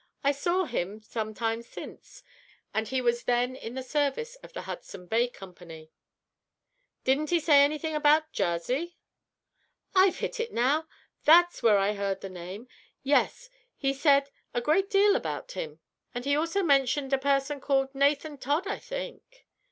I 0.23 0.31
saw 0.31 0.63
him 0.65 0.99
some 1.03 1.35
time 1.35 1.61
since, 1.61 2.23
and 2.73 2.87
he 2.87 3.01
was 3.01 3.25
then 3.25 3.55
in 3.55 3.75
the 3.75 3.83
service 3.83 4.33
of 4.37 4.51
the 4.51 4.63
Hudson 4.63 5.05
Bay 5.05 5.27
Company." 5.27 5.91
"Didn't 7.03 7.29
he 7.29 7.39
say 7.39 7.63
anything 7.63 7.93
about 7.93 8.31
'Jarsey?'" 8.31 8.97
"I've 9.93 10.17
hit 10.17 10.39
it 10.39 10.51
now! 10.51 10.87
There's 11.25 11.61
where 11.61 11.77
I 11.77 11.93
heard 11.93 12.21
the 12.21 12.29
name. 12.31 12.67
Yes; 13.03 13.51
he 13.77 13.93
said 13.93 14.31
a 14.55 14.59
great 14.61 14.89
deal 14.89 15.15
about 15.15 15.51
him, 15.51 15.81
and 16.15 16.25
he 16.25 16.35
also 16.35 16.63
mentioned 16.63 17.13
a 17.13 17.19
person 17.19 17.61
called 17.61 17.93
Nathan 17.93 18.39
Todd, 18.39 18.65
I 18.65 18.79
think." 18.79 19.45